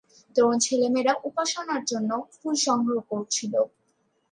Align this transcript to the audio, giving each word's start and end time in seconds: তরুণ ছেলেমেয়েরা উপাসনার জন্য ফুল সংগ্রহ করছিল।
তরুণ 0.35 0.55
ছেলেমেয়েরা 0.59 1.13
উপাসনার 1.29 1.81
জন্য 1.85 2.11
ফুল 2.33 2.55
সংগ্রহ 2.65 2.99
করছিল। 3.11 3.53